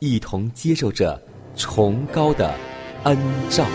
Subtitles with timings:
[0.00, 1.20] 一同接受着
[1.54, 2.54] 崇高的
[3.04, 3.18] 恩
[3.50, 3.66] 照。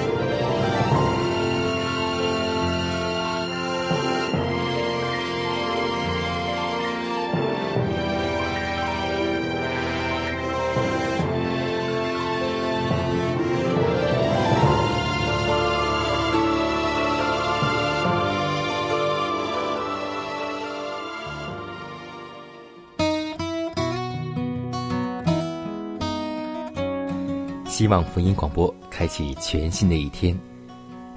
[27.86, 30.36] 希望福音广播开启全新的一天，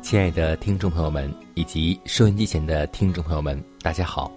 [0.03, 4.31] 亲爱的听众朋友们以及收音机前的听众朋友们，大家好，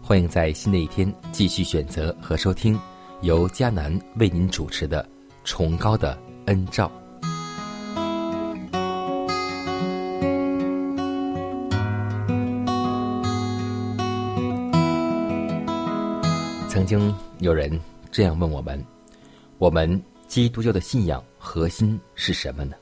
[0.00, 2.80] 欢迎在新的一天继续选择和收听
[3.20, 5.02] 由迦南为您主持的
[5.44, 6.90] 《崇高的恩照》。
[16.66, 17.78] 曾经有人
[18.10, 18.82] 这样问我们：
[19.58, 22.74] 我们基督教的信仰核心是什么呢？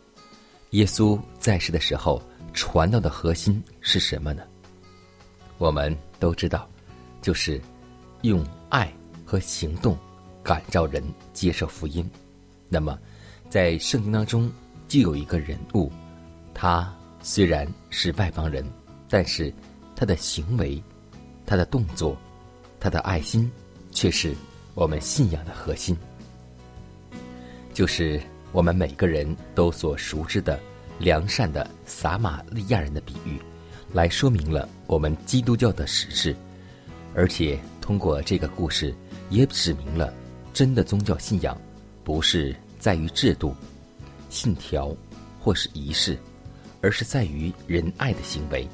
[0.70, 2.22] 耶稣在世的时候
[2.54, 4.42] 传道的核心是什么呢？
[5.58, 6.69] 我们都知道，
[7.20, 7.60] 就是
[8.22, 8.92] 用爱
[9.25, 9.97] 和行动
[10.42, 11.02] 感召人
[11.32, 12.08] 接受福音。
[12.69, 12.98] 那么，
[13.50, 14.50] 在圣经当中
[14.88, 15.92] 就有一个人物，
[16.54, 16.91] 他
[17.22, 18.64] 虽然是外邦人，
[19.08, 19.52] 但是
[19.94, 20.82] 他的行为、
[21.44, 22.16] 他的动作、
[22.81, 23.50] 他的爱心，
[23.91, 24.34] 却是
[24.75, 25.97] 我们信仰的核心。
[27.72, 28.21] 就是
[28.53, 30.60] 我们每个人都所熟知的
[30.99, 33.41] 良善的撒玛利亚人的比喻，
[33.93, 36.37] 来说明了我们基督教的实质，
[37.15, 38.94] 而且通过这个故事，
[39.31, 40.12] 也指明了
[40.53, 41.59] 真的宗教信仰
[42.05, 43.55] 不是在于制度、
[44.28, 44.94] 信条
[45.41, 46.19] 或是仪式，
[46.82, 48.69] 而是在于仁爱的行为，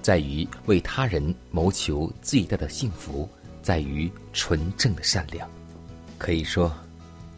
[0.00, 3.28] 在于为他人谋求最大的幸福，
[3.62, 5.46] 在于纯正的善良。
[6.16, 6.74] 可以说。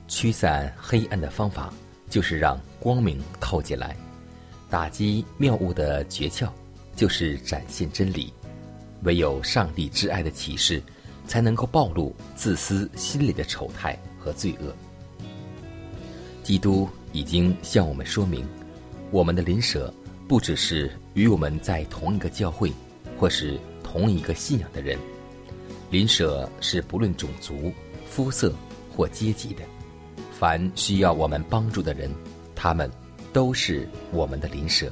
[0.08, 1.72] 驱散黑暗的方法，
[2.08, 3.94] 就是让光明透进来；
[4.70, 6.48] 打击谬误的诀窍，
[6.96, 8.32] 就是展现真理。
[9.04, 10.82] 唯有上帝之爱的启示，
[11.26, 14.74] 才能够暴露自私心里的丑态和罪恶。
[16.42, 18.44] 基督已经向我们说明，
[19.10, 19.92] 我们的邻舍
[20.26, 22.72] 不只是与我们在同一个教会，
[23.16, 24.98] 或是同一个信仰的人，
[25.90, 27.70] 邻舍是不论种族、
[28.08, 28.52] 肤色
[28.90, 29.62] 或阶级的。
[30.38, 32.08] 凡需要我们帮助的人，
[32.54, 32.88] 他们
[33.32, 34.86] 都是我们的邻舍；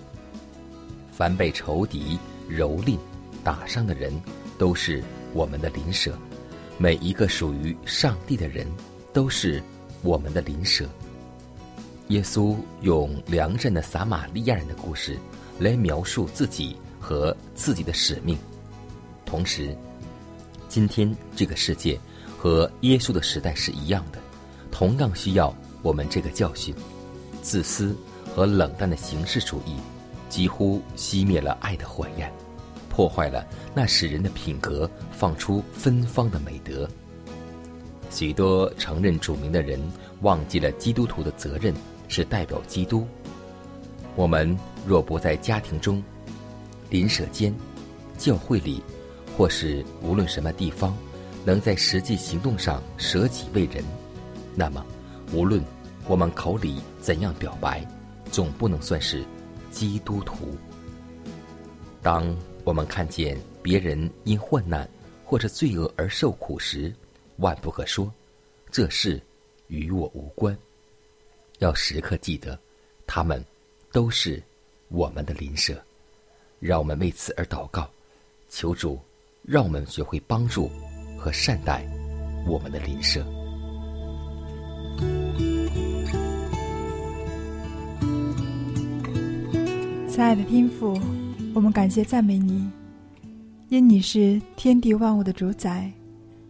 [1.13, 2.19] 凡被仇敌
[2.51, 2.99] 蹂躏、
[3.45, 4.13] 打伤的人，
[4.59, 5.01] 都是
[5.33, 6.19] 我们的邻舍。
[6.79, 8.67] 每一个属于上帝的人，
[9.13, 9.63] 都是
[10.03, 10.85] 我们的邻舍。
[12.09, 15.17] 耶稣用良善的撒玛利亚人的故事
[15.61, 18.37] 来描述自己和自己的使命。
[19.25, 19.77] 同时，
[20.69, 21.97] 今天这个世界
[22.37, 24.19] 和耶稣的时代是一样的。
[24.79, 26.75] 同样需要我们这个教训：
[27.41, 27.97] 自私
[28.35, 29.75] 和冷淡的形式主义，
[30.29, 32.31] 几乎熄灭了爱的火焰，
[32.91, 33.43] 破坏了
[33.75, 36.87] 那使人的品格放出芬芳的美德。
[38.11, 39.81] 许多承认主名的人
[40.21, 41.73] 忘记了基督徒的责任
[42.07, 43.07] 是代表基督。
[44.15, 44.55] 我们
[44.87, 46.05] 若不在家庭中、
[46.91, 47.55] 邻舍间、
[48.19, 48.83] 教会里，
[49.39, 50.95] 或是无论什么地方，
[51.47, 53.83] 能在实际行动上舍己为人。
[54.59, 54.85] 那么，
[55.33, 55.63] 无论
[56.09, 57.87] 我们口里怎样表白，
[58.33, 59.23] 总不能算是
[59.71, 60.57] 基督徒。
[62.03, 64.89] 当我们看见别人因患难
[65.25, 66.91] 或者罪恶而受苦时，
[67.37, 68.11] 万不可说
[68.71, 69.21] 这事
[69.69, 70.57] 与我无关。
[71.59, 72.59] 要时刻记得，
[73.07, 73.45] 他们
[73.93, 74.43] 都是
[74.89, 75.81] 我们的邻舍。
[76.59, 77.91] 让我们为此而祷告，
[78.49, 78.99] 求主
[79.43, 80.71] 让我们学会帮助
[81.19, 81.85] 和善待
[82.47, 83.27] 我们的邻舍。
[90.09, 90.99] 亲爱的天父，
[91.53, 92.67] 我们感谢赞美你，
[93.69, 95.93] 因你是天地万物的主宰，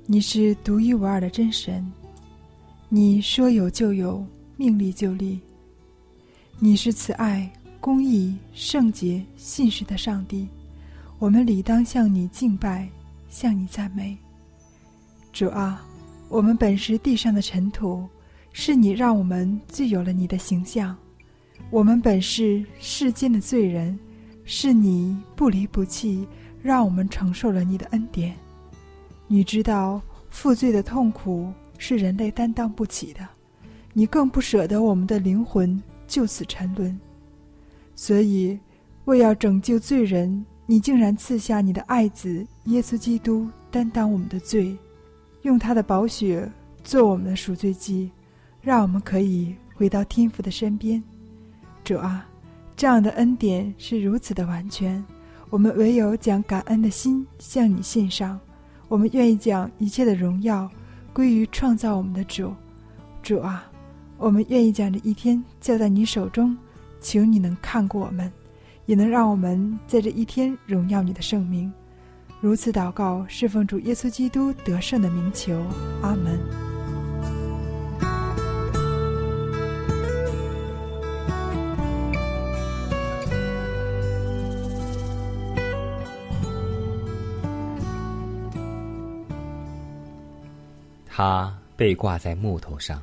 [0.07, 1.85] 你是独一无二的真神，
[2.89, 4.25] 你说有就有，
[4.57, 5.41] 命立就立。
[6.61, 7.51] 你是慈爱、
[7.81, 10.47] 公义、圣洁、信实的上帝，
[11.19, 12.89] 我们理当向你敬拜，
[13.29, 14.17] 向你赞美。
[15.33, 15.85] 主啊，
[16.29, 18.09] 我们本是地上的尘土，
[18.59, 20.97] 是你让我们具有了你的形象。
[21.69, 23.97] 我们本是世间的罪人，
[24.47, 26.27] 是你不离不弃，
[26.63, 28.35] 让我们承受了你的恩典。
[29.27, 30.01] 你知道
[30.31, 33.29] 负罪的痛苦是人类担当不起的，
[33.93, 36.99] 你更不舍得我们的灵魂就此沉沦。
[37.95, 38.59] 所以，
[39.05, 44.75] 为要拯救罪人，你竟然赐下你的爱子耶稣基督担当我们的罪，
[45.43, 46.51] 用他的宝血
[46.83, 48.11] 做我们的赎罪祭，
[48.67, 51.01] 让我们可以回到天父的身边。
[51.85, 52.27] 主啊，
[52.77, 55.05] 这样的恩典是如此的完全，
[55.51, 58.37] 我们唯有将感恩的心向你献上。
[58.89, 60.69] 我们愿意将一切的荣耀
[61.13, 62.53] 归于创造我们的主。
[63.23, 63.71] 主啊，
[64.19, 66.59] 我们愿意将这一天交在你手中，
[67.01, 68.33] 求你能看顾我们，
[68.87, 71.73] 也能让我们在这一天荣耀你的圣名。
[72.41, 75.57] 如此祷告，侍奉主耶稣基督得胜的名求。
[76.03, 76.76] 阿门。
[91.17, 93.03] 他被挂在木头上，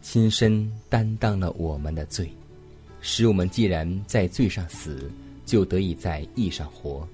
[0.00, 2.32] 亲身担当了我们的罪，
[3.02, 5.12] 使我们既然在罪上死，
[5.44, 7.06] 就得以在义上活。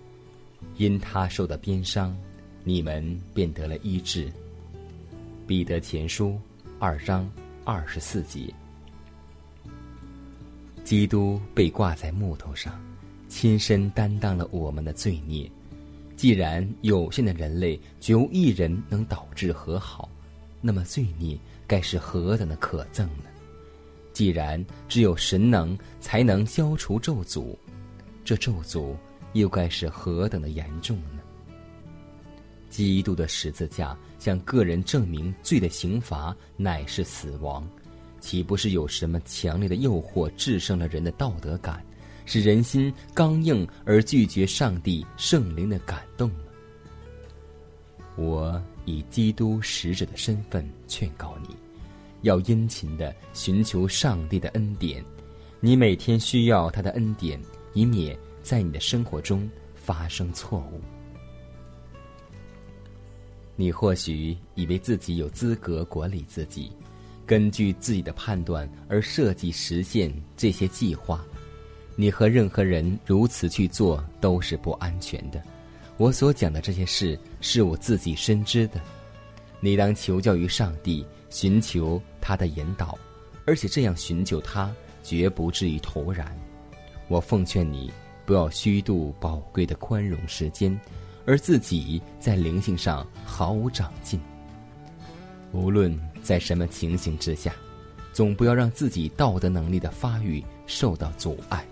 [0.77, 2.17] 因他受的鞭伤，
[2.63, 4.33] 你们便得了医治。
[5.49, 6.39] 彼得前书
[6.79, 7.29] 二章
[7.65, 8.55] 二十四节。
[10.85, 12.81] 基督被挂在木头上，
[13.29, 15.51] 亲身担当了我们的罪孽。
[16.15, 20.09] 既然有限的人类绝无一人能导致和好。
[20.67, 23.27] 那么罪孽该是何等的可憎呢？
[24.13, 27.57] 既然只有神能才能消除咒诅，
[28.25, 28.97] 这咒诅
[29.35, 31.21] 又该是何等的严重呢？
[32.69, 37.65] 基督的十字架向个人证明罪的刑罚乃是死亡，
[38.19, 41.81] 岂不是有什么强烈的诱惑制胜了人的道德感，
[42.25, 46.41] 使人心刚硬而拒绝上帝圣灵的感动吗？
[48.17, 48.61] 我。
[48.87, 51.55] 以基督使者的身份劝告你，
[52.23, 55.05] 要殷勤的寻求上帝的恩典。
[55.61, 57.39] 你每天需要他的恩典，
[57.75, 60.81] 以免在你的生活中发生错误。
[63.57, 66.71] 你或许以为自己有资格管理自己，
[67.27, 71.25] 根据自己的判断而设计实现这些计划。
[71.97, 75.43] 你和任何人如此去做都是不安全的。
[75.99, 78.81] 我所讲的这些事是我自己深知的，
[79.61, 82.99] 你当求教于上帝，寻求他的引导，
[83.47, 84.71] 而且这样寻求他，
[85.03, 86.37] 绝不至于徒然。
[87.09, 87.91] 我奉劝你，
[88.27, 90.79] 不要虚度宝贵的宽容时间，
[91.25, 94.21] 而自己在灵性上毫无长进。
[95.53, 97.55] 无论在什么情形之下，
[98.13, 101.65] 总不要让自己道德能力的发育受到阻碍。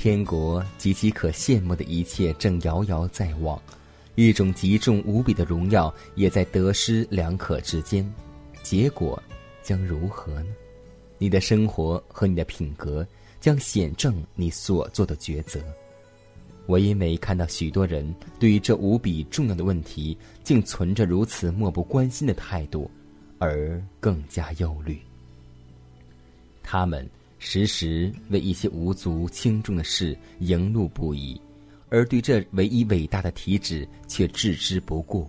[0.00, 3.60] 天国及其可羡慕的一切正遥遥在望，
[4.14, 8.08] 一种极重无比的荣耀也在得失两可之间，
[8.62, 9.20] 结果
[9.60, 10.54] 将如何呢？
[11.18, 13.04] 你的生活和你的品格
[13.40, 15.60] 将显证你所做的抉择。
[16.66, 22.88] 我因为看到许多人对于这无比重要的问题，竟存着如此漠不关心的态度，
[23.40, 24.96] 而更加忧虑。
[26.62, 27.04] 他们。
[27.38, 31.40] 时时为一些无足轻重的事迎怒不已，
[31.88, 35.28] 而对这唯一伟大的体旨却置之不顾。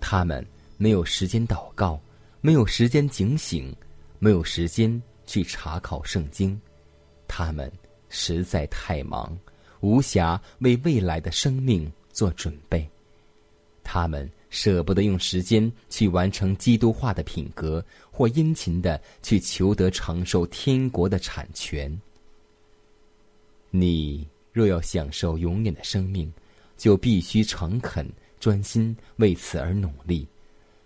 [0.00, 0.44] 他们
[0.76, 2.00] 没有时间祷告，
[2.40, 3.74] 没有时间警醒，
[4.18, 6.58] 没有时间去查考圣经。
[7.28, 7.70] 他们
[8.08, 9.36] 实在太忙，
[9.80, 12.88] 无暇为未来的生命做准备。
[13.82, 14.28] 他们。
[14.48, 17.84] 舍不得用时间去完成基督化的品格，
[18.16, 21.94] 或殷勤的去求得长寿天国的产权。
[23.70, 26.32] 你若要享受永远的生命
[26.78, 30.26] 就必须诚恳专心为此而努力。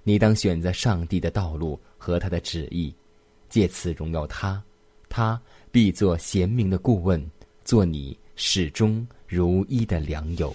[0.03, 2.93] 你当选择上帝的道路和他的旨意
[3.49, 4.61] 借此荣耀他
[5.09, 7.25] 他必做贤明的顾问
[7.65, 10.53] 做你始终如一的良友。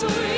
[0.00, 0.37] victory.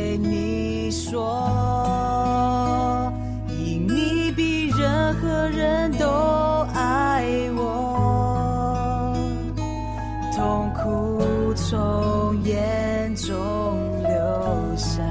[1.11, 3.11] 说，
[3.49, 6.07] 因你比任何人都
[6.73, 9.13] 爱我，
[10.33, 13.33] 痛苦从眼中
[14.03, 14.09] 流
[14.77, 15.03] 下，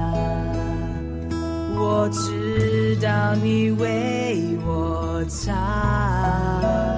[1.76, 5.52] 我知道你为我擦。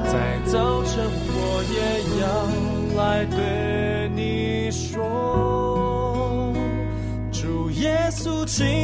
[0.04, 1.04] 在早晨，
[1.34, 1.82] 我也
[2.22, 6.54] 要来对你说，
[7.32, 8.81] 主耶稣，请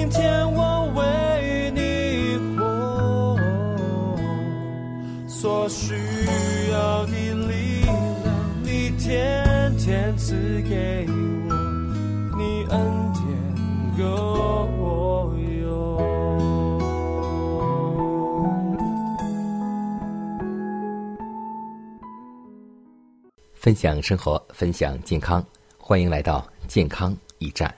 [23.59, 25.45] 分享生活，分享健康，
[25.79, 27.75] 欢迎来到健康驿站。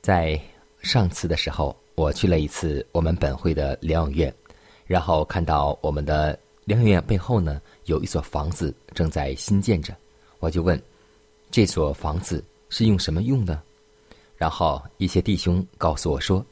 [0.00, 0.38] 在
[0.82, 4.34] 上次的时候，我去了一次我们本会的疗养院，
[4.84, 9.94] 然后看到我们的疗养院背后呢有一所房子正在新建着，
[10.40, 10.82] 我就问
[11.48, 13.62] 这所房子是用什么用的？
[14.36, 16.44] 然后一些弟兄告诉我说，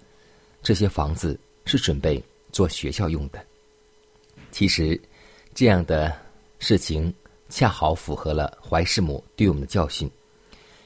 [0.63, 2.23] 这些房子是准备
[2.53, 3.45] 做学校用的。
[4.53, 4.99] 其实
[5.53, 6.17] 这样的
[6.61, 7.13] 事情。
[7.55, 10.11] 恰好符合了怀师母对我们的教训，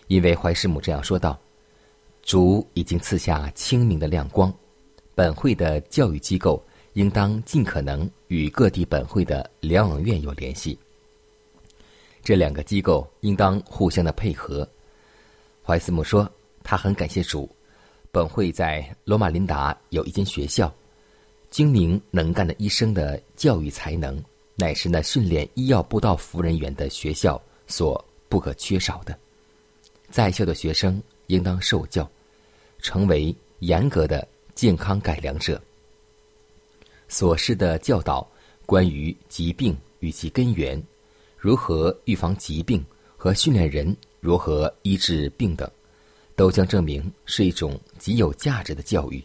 [0.09, 1.41] 因为怀师母这样说道
[2.23, 4.53] ：“主已经赐下清明的亮光，
[5.15, 10.79] 本会的教育机构应当尽可能与各地本会的疗养院有联系。
[12.23, 14.69] 这两个机构应当互相的配合。”
[15.65, 16.31] 怀斯母说
[16.63, 17.49] ：“他很感谢主，
[18.13, 20.71] 本会在罗马琳达有一间学校，
[21.49, 24.23] 精明能干的医生的教育才能。”
[24.61, 29.17] 乃是那训练医药布道服务人员的学校所不可缺少的。
[30.11, 32.11] 在校的学生应当受教，
[32.81, 35.63] 成为严格的健康改良者。
[37.07, 38.29] 所示的教导
[38.67, 40.83] 关于疾病与其根源，
[41.37, 42.85] 如何预防疾病
[43.17, 45.71] 和训练人如何医治病等，
[46.35, 49.23] 都将证明是一种极有价值的教育，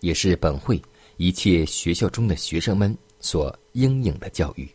[0.00, 0.80] 也是本会
[1.16, 2.94] 一切学校中的学生们。
[3.22, 4.68] 所应影的教育，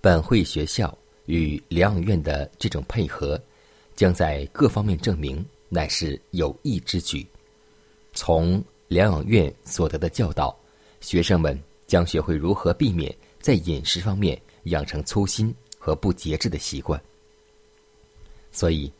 [0.00, 3.40] 本会学校与疗养院的这种配合，
[3.94, 7.24] 将在各方面证明乃是有益之举。
[8.12, 10.56] 从疗养院所得的教导，
[11.00, 17.00] 学生们将学会如何避免在饮食方面养成粗心和不节制的习惯。
[18.50, 18.90] 所以，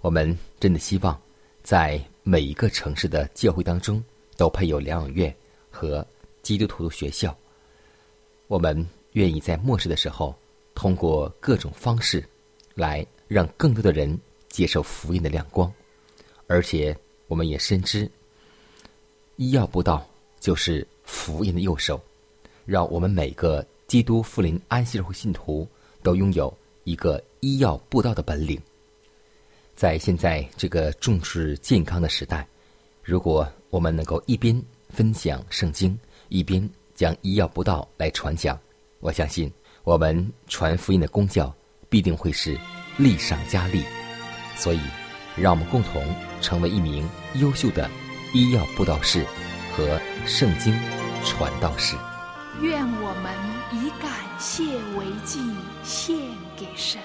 [0.00, 1.20] 我们真的希望，
[1.62, 4.02] 在每一个城市的教会当中，
[4.38, 5.34] 都配有疗养院
[5.70, 6.06] 和。
[6.42, 7.36] 基督徒的学校，
[8.50, 10.34] 我们愿意在末世的时候，
[10.74, 12.28] 通过各种方式，
[12.74, 15.72] 来让更多的人接受福音的亮光。
[16.48, 16.92] 而且，
[17.28, 18.10] 我们也深知，
[19.36, 20.04] 医药布道
[20.40, 22.02] 就是福音的右手，
[22.66, 25.64] 让我们每个基督福临安息日会信徒
[26.02, 28.60] 都拥有一个医药布道的本领。
[29.76, 32.44] 在现在这个重视健康的时代，
[33.04, 35.96] 如果我们能够一边分享圣经，
[36.30, 36.68] 一边
[37.00, 38.60] 将医药布道来传讲，
[38.98, 39.50] 我相信
[39.84, 41.50] 我们传福音的功效
[41.88, 42.58] 必定会是
[42.98, 43.82] 利上加利。
[44.54, 44.80] 所以，
[45.34, 46.04] 让我们共同
[46.42, 47.88] 成为一名优秀的
[48.34, 49.24] 医药布道士
[49.74, 50.78] 和圣经
[51.24, 51.96] 传道士。
[52.60, 53.32] 愿我们
[53.72, 54.62] 以感谢
[54.98, 55.40] 为祭
[55.82, 56.18] 献
[56.54, 57.00] 给神，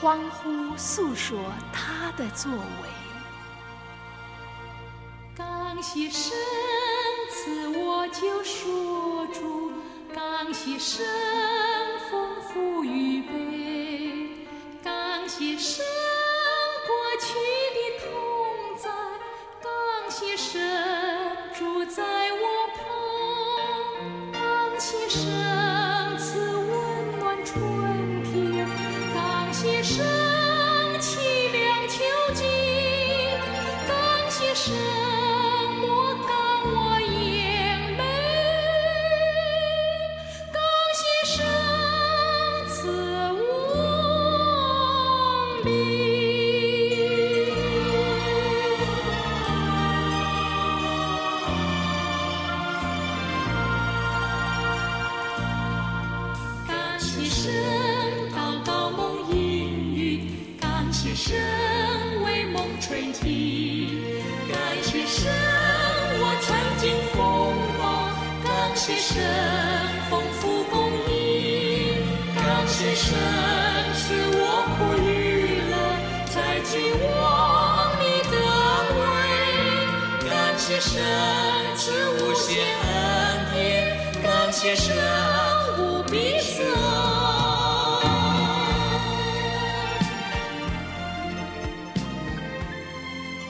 [0.00, 1.36] 欢呼诉说
[1.72, 2.88] 他的作为。
[5.34, 6.32] 感谢神
[8.08, 9.70] 就说出
[10.14, 11.04] 感谢生
[12.10, 14.46] 风富与悲
[14.82, 15.84] 感谢生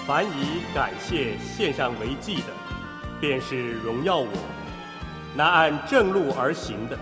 [0.08, 2.44] 凡以感谢献上为祭的，
[3.20, 4.26] 便是荣耀我；
[5.36, 6.98] 那按正路而行的，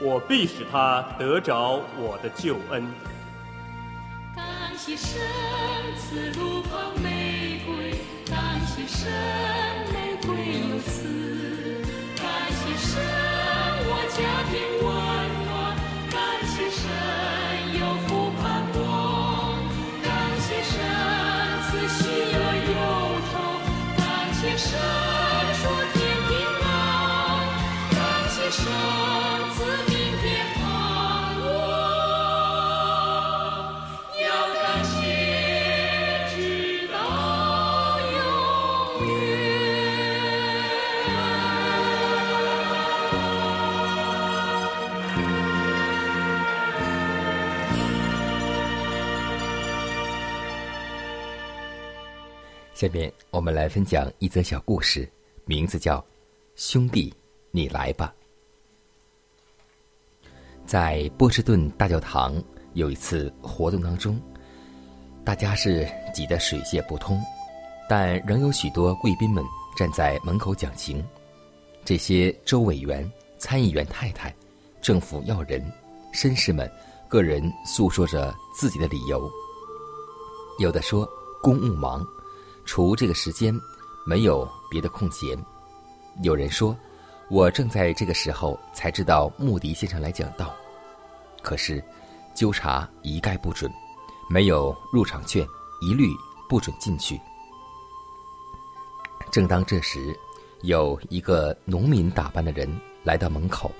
[0.00, 2.84] 我必使他得着我的救恩。
[4.34, 4.44] 感
[4.76, 5.20] 谢神
[5.96, 7.92] 赐路旁玫瑰，
[8.28, 9.08] 感谢神
[52.76, 55.10] 下面我们来分享一则小故事，
[55.46, 55.98] 名字叫
[56.56, 57.10] 《兄弟，
[57.50, 58.14] 你来吧》。
[60.66, 62.34] 在波士顿大教堂
[62.74, 64.20] 有一次活动当中，
[65.24, 67.18] 大家是挤得水泄不通，
[67.88, 69.42] 但仍有许多贵宾们
[69.74, 71.02] 站在门口讲情。
[71.82, 74.36] 这些州委员、参议员太太、
[74.82, 75.64] 政府要人、
[76.12, 76.70] 绅士们，
[77.08, 79.30] 个人诉说着自己的理由。
[80.58, 81.08] 有的说
[81.42, 82.06] 公务忙，
[82.66, 83.58] 除这个时间
[84.04, 85.38] 没有别的空闲。
[86.22, 86.76] 有人说，
[87.30, 90.54] 我正在这个时候才知道穆迪先生来讲道，
[91.42, 91.82] 可是
[92.34, 93.72] 纠察一概不准，
[94.28, 95.46] 没有入场券，
[95.80, 96.10] 一律
[96.48, 97.18] 不准进去。
[99.30, 100.18] 正当这时，
[100.62, 102.68] 有一个农民打扮的人
[103.02, 103.70] 来到门口，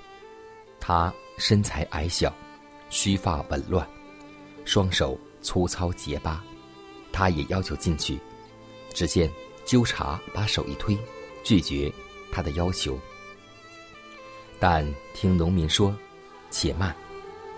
[0.79, 2.33] 他身材矮小，
[2.91, 3.87] 须发紊乱，
[4.65, 6.43] 双手粗糙结巴，
[7.13, 8.19] 他也要求进去。
[8.97, 9.31] 只见
[9.67, 10.97] 纠察把手一推，
[11.45, 11.93] 拒绝
[12.33, 12.99] 他的要求。
[14.59, 14.83] 但
[15.13, 15.95] 听农民说
[16.51, 16.97] ：“且慢，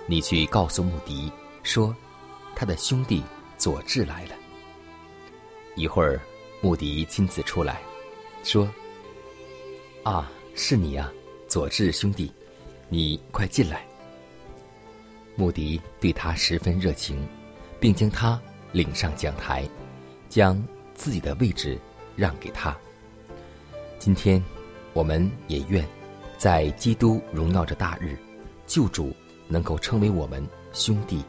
[0.08, 1.30] 你去告诉穆迪，
[1.62, 1.94] 说
[2.56, 3.22] 他的兄弟
[3.56, 4.34] 佐治来了。”
[5.76, 6.20] 一会儿，
[6.60, 7.80] 穆迪亲自出来，
[8.42, 8.68] 说
[10.02, 11.08] ：“啊，是你呀，
[11.46, 12.32] 佐治兄弟，
[12.88, 13.86] 你快进来。”
[15.38, 17.24] 穆迪对他十分热情，
[17.78, 19.64] 并将他领上讲台，
[20.28, 20.60] 将
[20.98, 21.78] 自己的位置
[22.16, 22.76] 让给他。
[24.00, 24.42] 今天，
[24.92, 25.86] 我们也愿
[26.36, 28.18] 在基督荣耀着大日，
[28.66, 29.14] 救主
[29.46, 31.24] 能够称为我们兄弟，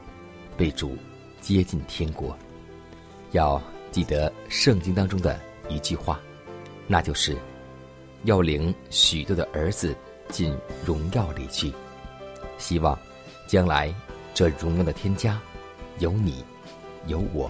[0.58, 0.98] 被主
[1.40, 2.36] 接进天国。
[3.32, 6.20] 要记得圣经当中的一句话，
[6.88, 7.38] 那就是
[8.24, 9.96] 要领许多的儿子
[10.30, 11.72] 进荣耀里去。
[12.58, 12.98] 希望
[13.48, 13.94] 将来
[14.34, 15.40] 这荣耀的天家，
[16.00, 16.44] 有你，
[17.06, 17.50] 有我，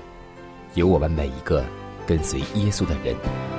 [0.76, 1.66] 有我们每一个
[2.10, 3.59] 跟随耶稣的人。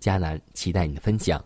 [0.00, 1.44] 迦南期待你的分享。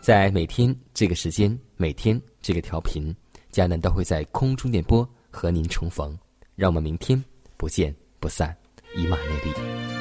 [0.00, 3.14] 在每天这个时间，每天这个调频，
[3.50, 6.16] 迦南都会在空中电波和您重逢。
[6.54, 7.22] 让我们明天
[7.56, 8.56] 不见不散，
[8.94, 9.93] 以马内利。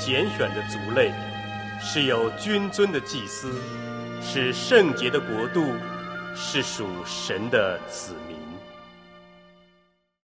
[0.00, 1.12] 拣选的族类，
[1.78, 3.52] 是有君尊的祭司，
[4.22, 5.62] 是圣洁的国度，
[6.34, 8.29] 是属神的子民。